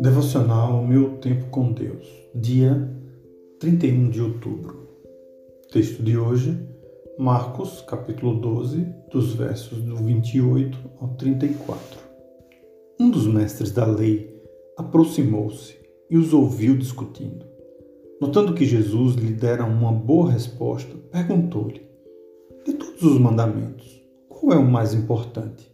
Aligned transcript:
Devocional 0.00 0.82
Meu 0.82 1.18
Tempo 1.18 1.50
com 1.50 1.72
Deus, 1.72 2.08
dia 2.34 2.90
31 3.58 4.08
de 4.08 4.22
outubro. 4.22 4.88
Texto 5.70 6.02
de 6.02 6.16
hoje, 6.16 6.58
Marcos, 7.18 7.82
capítulo 7.82 8.40
12, 8.40 8.86
dos 9.12 9.34
versos 9.34 9.82
do 9.82 9.96
28 9.96 10.78
ao 11.02 11.08
34. 11.16 11.98
Um 12.98 13.10
dos 13.10 13.26
mestres 13.26 13.72
da 13.72 13.84
lei 13.84 14.42
aproximou-se 14.78 15.76
e 16.08 16.16
os 16.16 16.32
ouviu 16.32 16.78
discutindo. 16.78 17.44
Notando 18.22 18.54
que 18.54 18.64
Jesus 18.64 19.16
lhe 19.16 19.34
dera 19.34 19.66
uma 19.66 19.92
boa 19.92 20.30
resposta, 20.30 20.96
perguntou-lhe: 21.12 21.82
De 22.64 22.72
todos 22.72 23.02
os 23.02 23.18
mandamentos, 23.18 24.02
qual 24.30 24.54
é 24.54 24.56
o 24.56 24.64
mais 24.64 24.94
importante? 24.94 25.70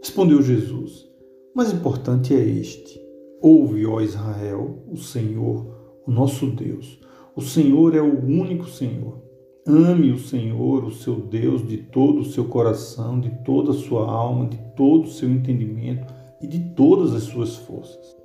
Respondeu 0.00 0.40
Jesus: 0.42 1.10
O 1.52 1.56
mais 1.56 1.72
importante 1.72 2.32
é 2.32 2.38
este 2.38 3.03
Ouve, 3.40 3.86
ó 3.86 4.00
Israel, 4.00 4.84
o 4.90 4.96
Senhor, 4.96 6.02
o 6.06 6.10
nosso 6.10 6.46
Deus. 6.46 6.98
O 7.36 7.42
Senhor 7.42 7.94
é 7.94 8.00
o 8.00 8.24
único 8.24 8.66
Senhor. 8.66 9.22
Ame 9.66 10.12
o 10.12 10.18
Senhor, 10.18 10.84
o 10.84 10.90
seu 10.90 11.16
Deus, 11.16 11.66
de 11.66 11.78
todo 11.78 12.20
o 12.20 12.24
seu 12.24 12.44
coração, 12.44 13.18
de 13.18 13.30
toda 13.44 13.70
a 13.70 13.74
sua 13.74 14.10
alma, 14.10 14.46
de 14.46 14.58
todo 14.76 15.04
o 15.04 15.10
seu 15.10 15.30
entendimento 15.30 16.12
e 16.40 16.46
de 16.46 16.60
todas 16.74 17.14
as 17.14 17.24
suas 17.24 17.56
forças. 17.56 18.16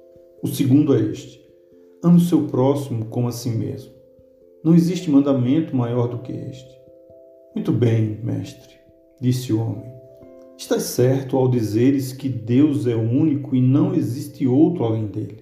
O 0.43 0.47
segundo 0.47 0.93
é 0.93 1.01
este: 1.01 1.41
ame 2.03 2.17
o 2.17 2.21
seu 2.21 2.45
próximo 2.47 3.05
como 3.05 3.27
a 3.27 3.31
si 3.31 3.49
mesmo. 3.49 3.93
Não 4.63 4.75
existe 4.75 5.09
mandamento 5.09 5.75
maior 5.75 6.07
do 6.07 6.19
que 6.19 6.33
este. 6.33 6.79
Muito 7.55 7.71
bem, 7.71 8.19
mestre, 8.21 8.75
disse 9.21 9.53
o 9.53 9.61
homem. 9.61 9.98
Estás 10.59 10.83
certo 10.83 11.37
ao 11.37 11.47
dizeres 11.47 12.11
que 12.11 12.27
Deus 12.27 12.85
é 12.85 12.93
único 12.93 13.55
e 13.55 13.61
não 13.61 13.95
existe 13.95 14.45
outro 14.45 14.83
além 14.83 15.07
dele. 15.07 15.41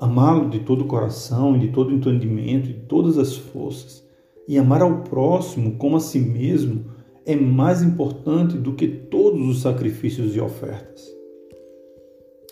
Amá-lo 0.00 0.50
de 0.50 0.58
todo 0.58 0.82
o 0.82 0.88
coração 0.88 1.54
e 1.54 1.60
de 1.60 1.68
todo 1.68 1.90
o 1.90 1.94
entendimento 1.94 2.68
e 2.68 2.72
de 2.72 2.80
todas 2.80 3.18
as 3.18 3.36
forças, 3.36 4.04
e 4.48 4.58
amar 4.58 4.82
ao 4.82 5.04
próximo 5.04 5.76
como 5.76 5.96
a 5.96 6.00
si 6.00 6.18
mesmo, 6.18 6.86
é 7.24 7.36
mais 7.36 7.84
importante 7.84 8.56
do 8.56 8.74
que 8.74 8.88
todos 8.88 9.46
os 9.46 9.62
sacrifícios 9.62 10.34
e 10.34 10.40
ofertas. 10.40 11.08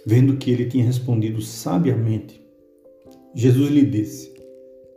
Vendo 0.06 0.36
que 0.36 0.52
ele 0.52 0.66
tinha 0.66 0.84
respondido 0.84 1.42
sabiamente, 1.42 2.41
Jesus 3.34 3.68
lhe 3.68 3.84
disse: 3.84 4.33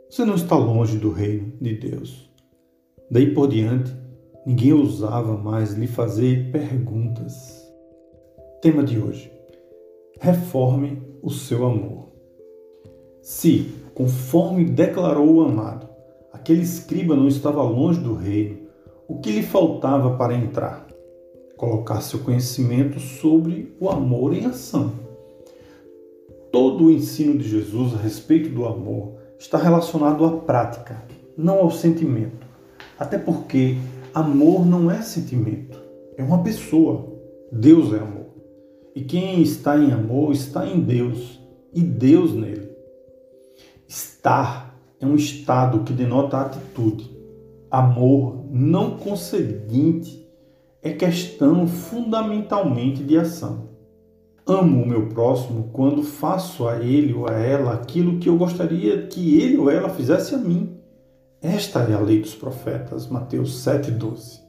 Você 0.08 0.24
não 0.24 0.36
está 0.36 0.56
longe 0.56 0.96
do 0.96 1.10
reino 1.10 1.54
de 1.60 1.74
Deus. 1.74 2.30
Daí 3.10 3.34
por 3.34 3.48
diante, 3.48 4.03
Ninguém 4.46 4.74
ousava 4.74 5.38
mais 5.38 5.72
lhe 5.72 5.86
fazer 5.86 6.50
perguntas. 6.52 7.66
Tema 8.60 8.84
de 8.84 8.98
hoje: 8.98 9.32
Reforme 10.20 11.02
o 11.22 11.30
seu 11.30 11.64
amor. 11.64 12.10
Se, 13.22 13.72
conforme 13.94 14.66
declarou 14.66 15.36
o 15.36 15.40
amado, 15.40 15.88
aquele 16.30 16.60
escriba 16.60 17.16
não 17.16 17.26
estava 17.26 17.62
longe 17.62 18.00
do 18.00 18.12
reino, 18.12 18.58
o 19.08 19.18
que 19.18 19.32
lhe 19.32 19.42
faltava 19.42 20.14
para 20.18 20.34
entrar? 20.34 20.86
Colocar 21.56 22.02
seu 22.02 22.18
conhecimento 22.18 23.00
sobre 23.00 23.74
o 23.80 23.88
amor 23.88 24.34
em 24.34 24.44
ação. 24.44 24.92
Todo 26.52 26.84
o 26.84 26.90
ensino 26.90 27.38
de 27.38 27.48
Jesus 27.48 27.94
a 27.94 27.96
respeito 27.96 28.50
do 28.50 28.66
amor 28.66 29.14
está 29.38 29.56
relacionado 29.56 30.22
à 30.22 30.36
prática, 30.36 31.02
não 31.34 31.60
ao 31.60 31.70
sentimento. 31.70 32.46
Até 32.98 33.16
porque 33.16 33.78
Amor 34.14 34.64
não 34.64 34.88
é 34.88 35.02
sentimento, 35.02 35.76
é 36.16 36.22
uma 36.22 36.40
pessoa. 36.40 37.12
Deus 37.50 37.92
é 37.92 37.98
amor. 37.98 38.26
E 38.94 39.02
quem 39.02 39.42
está 39.42 39.76
em 39.76 39.90
amor 39.90 40.32
está 40.32 40.64
em 40.64 40.78
Deus 40.78 41.40
e 41.72 41.82
Deus 41.82 42.32
nele. 42.32 42.70
Estar 43.88 44.78
é 45.00 45.04
um 45.04 45.16
estado 45.16 45.80
que 45.80 45.92
denota 45.92 46.40
atitude. 46.40 47.10
Amor 47.68 48.46
não 48.52 48.96
conseguinte 48.98 50.24
é 50.80 50.92
questão 50.92 51.66
fundamentalmente 51.66 53.02
de 53.02 53.18
ação. 53.18 53.68
Amo 54.46 54.80
o 54.80 54.86
meu 54.86 55.08
próximo 55.08 55.70
quando 55.72 56.04
faço 56.04 56.68
a 56.68 56.78
ele 56.78 57.12
ou 57.12 57.28
a 57.28 57.32
ela 57.32 57.72
aquilo 57.72 58.20
que 58.20 58.28
eu 58.28 58.36
gostaria 58.36 59.08
que 59.08 59.40
ele 59.40 59.56
ou 59.56 59.68
ela 59.68 59.88
fizesse 59.88 60.36
a 60.36 60.38
mim. 60.38 60.83
Esta 61.44 61.80
é 61.80 61.92
a 61.92 62.00
lei 62.00 62.22
dos 62.22 62.34
profetas, 62.34 63.06
Mateus 63.06 63.62
7,12. 63.62 64.40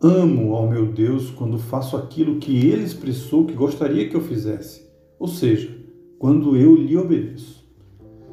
Amo 0.00 0.54
ao 0.54 0.68
meu 0.68 0.92
Deus 0.92 1.32
quando 1.32 1.58
faço 1.58 1.96
aquilo 1.96 2.38
que 2.38 2.64
ele 2.64 2.84
expressou 2.84 3.44
que 3.44 3.54
gostaria 3.54 4.08
que 4.08 4.14
eu 4.14 4.20
fizesse, 4.20 4.88
ou 5.18 5.26
seja, 5.26 5.76
quando 6.16 6.56
eu 6.56 6.76
lhe 6.76 6.96
obedeço. 6.96 7.68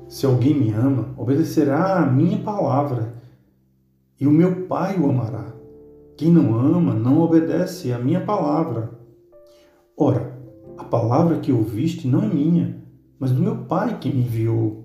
Se 0.07 0.23
alguém 0.23 0.53
me 0.53 0.69
ama, 0.69 1.16
obedecerá 1.17 1.97
à 1.97 2.05
minha 2.05 2.38
palavra, 2.38 3.16
e 4.22 4.27
o 4.27 4.31
meu 4.31 4.67
Pai 4.67 4.99
o 4.99 5.09
amará. 5.09 5.55
Quem 6.16 6.31
não 6.31 6.53
ama, 6.53 6.93
não 6.93 7.19
obedece 7.22 7.91
à 7.91 7.97
minha 7.97 8.23
palavra. 8.23 8.99
Ora, 9.97 10.39
a 10.77 10.83
palavra 10.83 11.39
que 11.39 11.51
ouviste 11.51 12.07
não 12.07 12.22
é 12.22 12.27
minha, 12.27 12.83
mas 13.17 13.31
do 13.31 13.41
meu 13.41 13.66
Pai 13.66 13.97
que 13.97 14.13
me 14.13 14.22
enviou. 14.22 14.84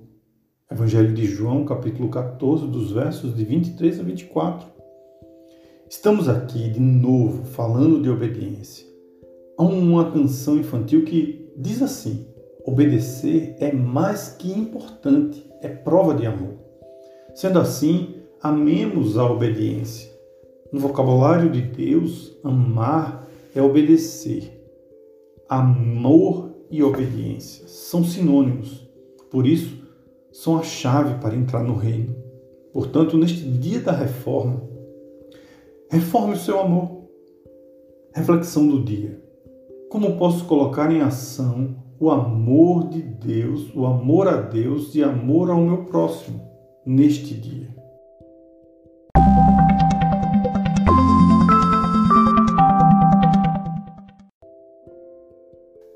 Evangelho 0.73 1.13
de 1.13 1.27
João, 1.27 1.65
capítulo 1.65 2.09
14, 2.09 2.69
dos 2.69 2.93
versos 2.93 3.35
de 3.35 3.45
23 3.45 3.99
a 3.99 4.03
24. 4.05 4.69
Estamos 5.89 6.29
aqui 6.29 6.71
de 6.71 6.79
novo 6.79 7.43
falando 7.43 8.01
de 8.01 8.09
obediência. 8.09 8.87
Há 9.59 9.65
uma 9.65 10.13
canção 10.13 10.57
infantil 10.57 11.05
que 11.05 11.53
diz 11.57 11.83
assim: 11.83 12.25
obedecer 12.65 13.57
é 13.59 13.73
mais 13.73 14.29
que 14.29 14.53
importante, 14.53 15.45
é 15.61 15.69
prova 15.69 16.15
de 16.15 16.25
amor. 16.25 16.55
Sendo 17.35 17.59
assim, 17.59 18.21
amemos 18.41 19.19
a 19.19 19.29
obediência. 19.29 20.09
No 20.73 20.79
vocabulário 20.79 21.51
de 21.51 21.63
Deus, 21.63 22.39
amar 22.45 23.29
é 23.53 23.61
obedecer. 23.61 24.57
Amor 25.49 26.55
e 26.71 26.81
obediência 26.81 27.67
são 27.67 28.05
sinônimos. 28.05 28.89
Por 29.33 29.49
isso, 29.49 29.81
são 30.41 30.57
a 30.57 30.63
chave 30.63 31.21
para 31.21 31.37
entrar 31.37 31.63
no 31.63 31.75
reino. 31.75 32.17
Portanto, 32.73 33.19
neste 33.19 33.43
dia 33.43 33.79
da 33.79 33.93
reforma, 33.93 34.63
reforme 35.91 36.33
o 36.33 36.39
seu 36.39 36.59
amor. 36.59 37.05
Reflexão 38.15 38.67
do 38.67 38.83
dia. 38.83 39.23
Como 39.91 40.17
posso 40.17 40.47
colocar 40.47 40.91
em 40.91 41.03
ação 41.03 41.77
o 41.99 42.11
amor 42.11 42.89
de 42.89 43.03
Deus, 43.03 43.71
o 43.75 43.85
amor 43.85 44.29
a 44.29 44.41
Deus 44.41 44.95
e 44.95 45.03
amor 45.03 45.51
ao 45.51 45.61
meu 45.61 45.85
próximo 45.85 46.41
neste 46.87 47.35
dia? 47.35 47.69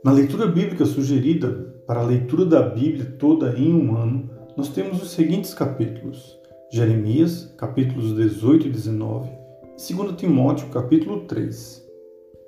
Na 0.04 0.12
leitura 0.12 0.46
bíblica 0.48 0.84
sugerida 0.84 1.48
para 1.86 2.00
a 2.00 2.04
leitura 2.04 2.44
da 2.44 2.60
Bíblia 2.60 3.06
toda 3.18 3.58
em 3.58 3.72
um 3.72 3.96
ano, 3.96 4.33
nós 4.56 4.68
temos 4.68 5.02
os 5.02 5.10
seguintes 5.10 5.52
capítulos: 5.52 6.38
Jeremias, 6.70 7.52
capítulos 7.58 8.14
18 8.14 8.68
e 8.68 8.70
19, 8.70 9.28
e 9.28 9.94
2 9.94 10.16
Timóteo, 10.16 10.68
capítulo 10.68 11.22
3. 11.22 11.84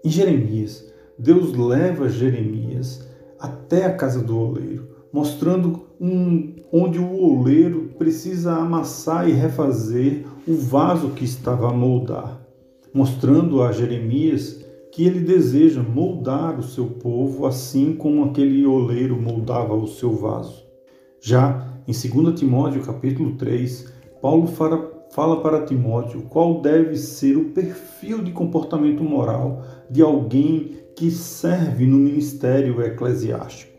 Em 0.04 0.08
Jeremias, 0.08 0.88
Deus 1.18 1.52
leva 1.56 2.08
Jeremias 2.08 3.08
até 3.40 3.86
a 3.86 3.94
casa 3.94 4.22
do 4.22 4.38
oleiro, 4.38 4.88
mostrando 5.12 5.86
um, 6.00 6.54
onde 6.72 6.98
o 6.98 7.22
oleiro 7.24 7.90
precisa 7.98 8.54
amassar 8.54 9.28
e 9.28 9.32
refazer 9.32 10.24
o 10.46 10.54
vaso 10.54 11.10
que 11.10 11.24
estava 11.24 11.70
a 11.70 11.74
moldar, 11.74 12.40
mostrando 12.94 13.62
a 13.62 13.72
Jeremias 13.72 14.64
que 14.92 15.04
ele 15.04 15.20
deseja 15.20 15.82
moldar 15.82 16.58
o 16.58 16.62
seu 16.62 16.86
povo 16.86 17.46
assim 17.46 17.94
como 17.94 18.24
aquele 18.24 18.64
oleiro 18.64 19.20
moldava 19.20 19.74
o 19.74 19.88
seu 19.88 20.12
vaso. 20.12 20.64
Já 21.20 21.75
em 21.86 21.92
2 21.92 22.38
Timóteo 22.38 22.82
capítulo 22.82 23.36
3, 23.36 23.92
Paulo 24.20 24.48
fala, 24.48 25.06
fala 25.12 25.40
para 25.40 25.64
Timóteo 25.64 26.22
qual 26.22 26.60
deve 26.60 26.96
ser 26.96 27.36
o 27.36 27.50
perfil 27.50 28.24
de 28.24 28.32
comportamento 28.32 29.04
moral 29.04 29.62
de 29.88 30.02
alguém 30.02 30.78
que 30.96 31.12
serve 31.12 31.86
no 31.86 31.96
ministério 31.96 32.82
eclesiástico. 32.82 33.76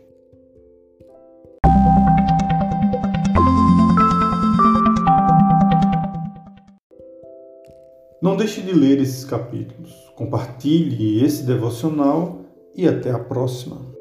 Não 8.22 8.36
deixe 8.36 8.62
de 8.62 8.72
ler 8.72 9.02
esses 9.02 9.24
capítulos, 9.24 9.92
compartilhe 10.16 11.22
esse 11.22 11.44
devocional 11.44 12.40
e 12.74 12.88
até 12.88 13.10
a 13.10 13.18
próxima. 13.18 13.97